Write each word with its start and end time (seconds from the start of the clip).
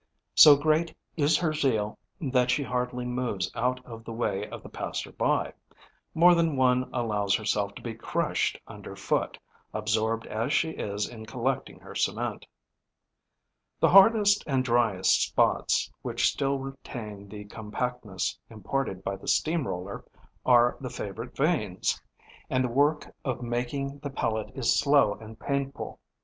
So 0.33 0.55
great 0.55 0.97
is 1.15 1.37
her 1.37 1.53
zeal 1.53 1.99
that 2.19 2.49
she 2.49 2.63
hardly 2.63 3.05
moves 3.05 3.51
out 3.53 3.85
of 3.85 4.03
the 4.03 4.11
way 4.11 4.49
of 4.49 4.63
the 4.63 4.67
passer 4.69 5.11
by; 5.11 5.53
more 6.15 6.33
than 6.33 6.55
one 6.55 6.89
allows 6.91 7.35
herself 7.35 7.75
to 7.75 7.83
be 7.83 7.93
crushed 7.93 8.59
underfoot, 8.65 9.37
absorbed 9.75 10.25
as 10.25 10.51
she 10.53 10.71
is 10.71 11.07
in 11.07 11.27
collecting 11.27 11.79
her 11.81 11.93
cement. 11.93 12.47
The 13.79 13.89
hardest 13.89 14.43
and 14.47 14.65
driest 14.65 15.21
spots, 15.21 15.91
which 16.01 16.31
still 16.31 16.57
retain 16.57 17.29
the 17.29 17.45
compactness 17.45 18.39
imparted 18.49 19.03
by 19.03 19.17
the 19.17 19.27
steam 19.27 19.67
roller, 19.67 20.03
are 20.43 20.77
the 20.81 20.89
favourite 20.89 21.35
veins; 21.37 22.01
and 22.49 22.63
the 22.63 22.69
work 22.69 23.13
of 23.23 23.43
making 23.43 23.99
the 23.99 24.09
pellet 24.09 24.49
is 24.55 24.75
slow 24.79 25.13
and 25.13 25.39
painful. 25.39 25.99